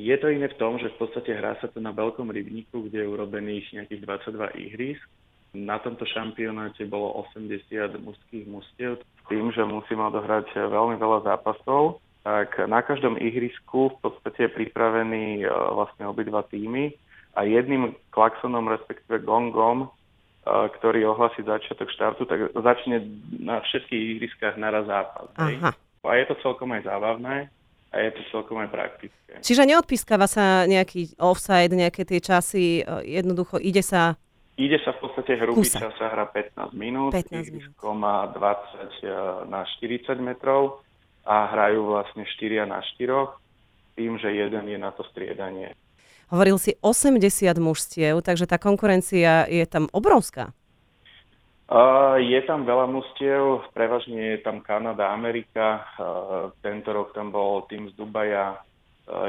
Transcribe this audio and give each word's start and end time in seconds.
Je 0.00 0.16
to 0.16 0.32
iné 0.32 0.48
v 0.48 0.56
tom, 0.56 0.80
že 0.80 0.88
v 0.96 0.96
podstate 0.96 1.36
hrá 1.36 1.60
sa 1.60 1.68
to 1.68 1.76
na 1.76 1.92
veľkom 1.92 2.32
rybníku, 2.32 2.88
kde 2.88 3.04
je 3.04 3.12
urobených 3.12 3.66
nejakých 3.76 4.00
22 4.32 4.64
ihrisk. 4.64 5.04
Na 5.52 5.76
tomto 5.82 6.08
šampionáte 6.08 6.88
bolo 6.88 7.26
80 7.28 8.00
mužských 8.00 8.46
mustiev, 8.48 9.02
s 9.02 9.22
tým, 9.28 9.52
že 9.52 9.60
musíme 9.66 10.00
odohrať 10.08 10.56
veľmi 10.56 10.96
veľa 10.96 11.26
zápasov. 11.26 12.00
Tak 12.24 12.64
na 12.70 12.80
každom 12.80 13.20
ihrisku 13.20 13.92
v 13.92 13.96
podstate 14.00 14.48
je 14.48 14.56
pripravený 14.56 15.44
e, 15.44 15.46
vlastne 15.48 16.04
obidva 16.06 16.44
týmy 16.48 16.92
a 17.34 17.48
jedným 17.48 17.96
klaksonom, 18.12 18.68
respektíve 18.68 19.24
gongom, 19.24 19.84
e, 19.84 19.88
ktorý 20.80 21.12
ohlasí 21.12 21.42
začiatok 21.42 21.90
štartu, 21.90 22.28
tak 22.28 22.52
začne 22.54 23.04
na 23.40 23.64
všetkých 23.64 24.02
ihriskách 24.16 24.56
naraz 24.60 24.86
zápas. 24.86 25.32
Aha. 25.34 25.72
A 26.04 26.10
je 26.16 26.24
to 26.30 26.36
celkom 26.44 26.72
aj 26.76 26.86
zábavné 26.88 27.50
a 27.90 27.96
je 28.06 28.10
to 28.14 28.22
celkom 28.30 28.62
aj 28.62 28.70
praktické. 28.70 29.42
Čiže 29.42 29.66
neodpískava 29.66 30.30
sa 30.30 30.64
nejaký 30.70 31.18
offside, 31.18 31.74
nejaké 31.74 32.06
tie 32.06 32.22
časy, 32.22 32.82
e, 32.82 33.18
jednoducho 33.18 33.58
ide 33.58 33.82
sa 33.82 34.14
Ide 34.60 34.76
sa 34.84 34.92
v 34.92 35.08
podstate 35.08 35.40
hrubý 35.40 35.64
Kúsa. 35.64 35.80
čas, 35.80 35.96
sa 35.96 36.12
hrá 36.12 36.28
15 36.28 36.76
minút, 36.76 37.16
15 37.16 37.32
ihrisko 37.32 37.96
má 37.96 38.28
20 38.28 39.48
na 39.48 39.64
40 39.64 40.20
metrov 40.20 40.84
a 41.24 41.48
hrajú 41.48 41.96
vlastne 41.96 42.28
4 42.28 42.68
na 42.68 42.84
4, 42.84 43.40
tým, 43.96 44.20
že 44.20 44.28
jeden 44.28 44.64
je 44.68 44.76
na 44.76 44.92
to 44.92 45.00
striedanie. 45.08 45.72
Hovoril 46.28 46.60
si 46.60 46.76
80 46.84 47.24
mužstiev, 47.56 48.20
takže 48.20 48.44
tá 48.44 48.60
konkurencia 48.60 49.48
je 49.48 49.64
tam 49.64 49.88
obrovská. 49.96 50.52
Je 52.18 52.40
tam 52.50 52.66
veľa 52.66 52.90
mužstiev, 52.90 53.70
prevažne 53.70 54.34
je 54.34 54.38
tam 54.42 54.58
Kanada, 54.58 55.14
Amerika, 55.14 55.86
tento 56.66 56.90
rok 56.90 57.14
tam 57.14 57.30
bol 57.30 57.62
tým 57.70 57.86
z 57.86 57.94
Dubaja, 57.94 58.58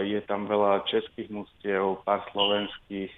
je 0.02 0.18
tam 0.26 0.50
veľa 0.50 0.82
českých 0.90 1.30
mužstiev, 1.30 2.02
pár 2.02 2.26
slovenských, 2.34 3.14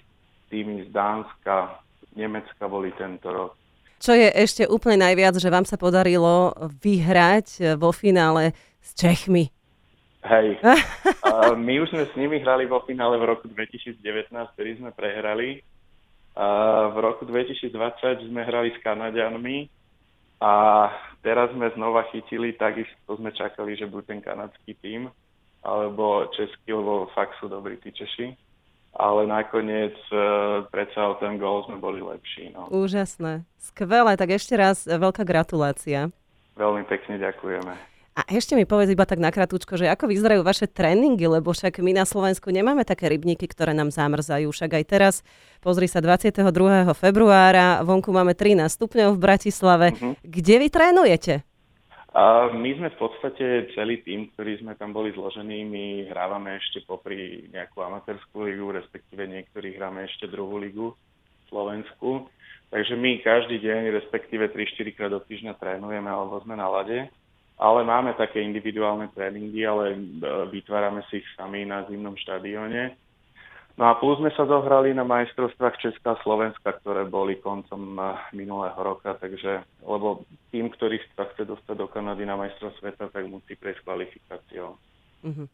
týmy 0.52 0.84
z 0.84 0.88
Dánska, 0.92 1.80
Nemecka 2.12 2.68
boli 2.68 2.92
tento 3.00 3.32
rok. 3.32 3.56
Čo 3.96 4.12
je 4.12 4.28
ešte 4.28 4.68
úplne 4.68 5.08
najviac, 5.08 5.40
že 5.40 5.48
vám 5.48 5.64
sa 5.64 5.80
podarilo 5.80 6.52
vyhrať 6.84 7.80
vo 7.80 7.96
finále 7.96 8.52
s 8.84 8.92
Čechmi? 8.92 9.48
Hej, 10.24 10.60
my 11.68 11.74
už 11.80 11.88
sme 11.92 12.04
s 12.04 12.12
nimi 12.16 12.44
hrali 12.44 12.68
vo 12.68 12.84
finále 12.84 13.16
v 13.16 13.28
roku 13.28 13.48
2019, 13.48 14.00
ktorý 14.28 14.70
sme 14.80 14.92
prehrali. 14.92 15.64
A 16.34 16.46
v 16.90 16.98
roku 16.98 17.22
2020 17.26 17.70
sme 18.26 18.42
hrali 18.42 18.74
s 18.74 18.78
Kanadianmi 18.82 19.70
a 20.42 20.52
teraz 21.22 21.54
sme 21.54 21.70
znova 21.78 22.10
chytili, 22.10 22.58
takisto 22.58 23.14
sme 23.14 23.30
čakali, 23.30 23.78
že 23.78 23.86
bude 23.86 24.04
ten 24.04 24.18
kanadský 24.18 24.74
tým, 24.82 25.06
alebo 25.62 26.26
český, 26.34 26.74
lebo 26.74 27.06
fakt 27.14 27.38
sú 27.38 27.46
dobrí 27.46 27.78
tí 27.78 27.94
Češi 27.94 28.34
ale 28.94 29.26
nakoniec 29.26 29.94
e, 30.14 30.16
predsa 30.70 31.10
o 31.10 31.18
ten 31.18 31.34
gól 31.34 31.66
sme 31.66 31.82
boli 31.82 31.98
lepší. 31.98 32.54
No. 32.54 32.70
Úžasné. 32.70 33.42
Skvelé, 33.58 34.14
tak 34.14 34.38
ešte 34.38 34.54
raz 34.54 34.86
e, 34.86 34.94
veľká 34.94 35.26
gratulácia. 35.26 36.14
Veľmi 36.54 36.86
pekne 36.86 37.18
ďakujeme. 37.18 37.93
A 38.14 38.22
ešte 38.30 38.54
mi 38.54 38.62
povedz 38.62 38.94
iba 38.94 39.02
tak 39.02 39.18
nakratučko, 39.18 39.74
že 39.74 39.90
ako 39.90 40.06
vyzerajú 40.06 40.46
vaše 40.46 40.70
tréningy, 40.70 41.26
lebo 41.26 41.50
však 41.50 41.82
my 41.82 41.98
na 41.98 42.06
Slovensku 42.06 42.46
nemáme 42.54 42.86
také 42.86 43.10
rybníky, 43.10 43.50
ktoré 43.50 43.74
nám 43.74 43.90
zamrzajú. 43.90 44.54
Však 44.54 44.70
aj 44.70 44.84
teraz, 44.86 45.14
pozri 45.58 45.90
sa, 45.90 45.98
22. 45.98 46.46
februára, 46.94 47.82
vonku 47.82 48.14
máme 48.14 48.38
13 48.38 48.70
stupňov 48.70 49.18
v 49.18 49.20
Bratislave. 49.20 49.86
Uh-huh. 49.98 50.14
Kde 50.22 50.54
vy 50.62 50.68
trénujete? 50.70 51.42
A 52.14 52.54
my 52.54 52.70
sme 52.78 52.94
v 52.94 52.98
podstate 53.02 53.74
celý 53.74 53.98
tým, 54.06 54.30
ktorý 54.30 54.62
sme 54.62 54.78
tam 54.78 54.94
boli 54.94 55.10
zložení, 55.10 55.66
my 55.66 56.06
hrávame 56.14 56.62
ešte 56.62 56.86
popri 56.86 57.50
nejakú 57.50 57.82
amatérskú 57.82 58.46
ligu, 58.46 58.70
respektíve 58.78 59.26
niektorí 59.26 59.74
hráme 59.74 60.06
ešte 60.06 60.30
druhú 60.30 60.62
ligu 60.62 60.94
Slovensku. 61.50 62.30
Takže 62.70 62.94
my 62.94 63.18
každý 63.26 63.58
deň, 63.58 63.90
respektíve 63.98 64.54
3-4 64.54 64.94
krát 64.94 65.10
do 65.10 65.18
týždňa 65.18 65.58
trénujeme 65.58 66.06
alebo 66.06 66.38
sme 66.46 66.54
na 66.54 66.70
lade. 66.70 67.10
Ale 67.54 67.86
máme 67.86 68.18
také 68.18 68.42
individuálne 68.42 69.08
tréningy, 69.14 69.62
ale 69.62 69.94
e, 69.94 69.98
vytvárame 70.50 71.06
si 71.06 71.22
ich 71.22 71.28
sami 71.38 71.62
na 71.62 71.86
zimnom 71.86 72.18
štadióne. 72.18 72.98
No 73.74 73.90
a 73.90 73.98
plus 73.98 74.22
sme 74.22 74.30
sa 74.38 74.46
zohrali 74.46 74.94
na 74.94 75.02
majstrovstvách 75.02 75.82
Česká 75.82 76.14
a 76.14 76.22
Slovenska, 76.22 76.78
ktoré 76.78 77.10
boli 77.10 77.42
koncom 77.42 77.98
eh, 77.98 78.06
minulého 78.30 78.78
roka, 78.78 79.18
takže, 79.18 79.66
lebo 79.82 80.22
tým, 80.54 80.70
ktorý 80.70 81.02
sa 81.18 81.26
chce 81.34 81.42
dostať 81.42 81.74
do 81.82 81.90
Kanady 81.90 82.22
na 82.22 82.38
majstrov 82.38 82.70
sveta, 82.78 83.10
tak 83.10 83.26
musí 83.26 83.58
prejsť 83.58 83.82
kvalifikáciou. 83.82 84.78
Mm-hmm. 85.26 85.48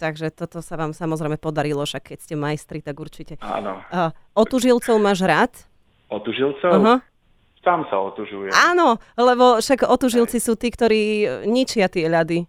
Takže 0.00 0.32
toto 0.32 0.64
sa 0.64 0.80
vám 0.80 0.96
samozrejme 0.96 1.36
podarilo, 1.36 1.84
však 1.84 2.16
keď 2.16 2.18
ste 2.24 2.34
majstri, 2.40 2.80
tak 2.80 2.96
určite. 2.96 3.36
Áno. 3.44 3.84
Uh, 3.92 4.10
otužilcov 4.32 4.96
máš 4.98 5.22
rád? 5.22 5.52
Otužilcov? 6.10 6.72
Uh-huh. 6.72 6.98
Tam 7.64 7.88
sa 7.88 7.96
otužuje. 7.96 8.52
Áno, 8.52 9.00
lebo 9.16 9.58
však 9.58 9.88
otužilci 9.88 10.36
sú 10.36 10.54
tí, 10.54 10.68
ktorí 10.68 11.02
ničia 11.48 11.88
tie 11.88 12.06
ľady. 12.12 12.44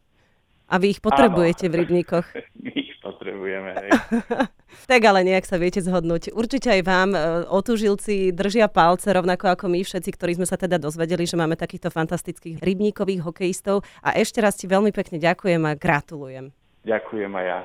A 0.67 0.75
vy 0.81 0.97
ich 0.97 1.01
potrebujete 1.01 1.69
Áno. 1.69 1.71
v 1.71 1.75
rybníkoch. 1.79 2.27
potrebujeme. 3.05 3.71
Hej. 3.77 3.89
tak 4.91 5.01
ale 5.05 5.21
nejak 5.21 5.45
sa 5.45 5.61
viete 5.61 5.77
zhodnúť. 5.81 6.33
Určite 6.33 6.73
aj 6.73 6.81
vám 6.81 7.09
e, 7.13 7.19
otužilci 7.49 8.33
držia 8.33 8.65
palce, 8.65 9.13
rovnako 9.13 9.53
ako 9.53 9.65
my 9.69 9.85
všetci, 9.85 10.09
ktorí 10.17 10.41
sme 10.41 10.49
sa 10.49 10.57
teda 10.57 10.81
dozvedeli, 10.81 11.29
že 11.29 11.37
máme 11.37 11.53
takýchto 11.53 11.93
fantastických 11.93 12.57
rybníkových 12.61 13.21
hokejistov. 13.21 13.85
A 14.01 14.17
ešte 14.17 14.41
raz 14.41 14.57
ti 14.57 14.65
veľmi 14.65 14.89
pekne 14.89 15.21
ďakujem 15.21 15.61
a 15.69 15.77
gratulujem. 15.77 16.49
Ďakujem 16.85 17.31
aj 17.33 17.45
ja. 17.45 17.59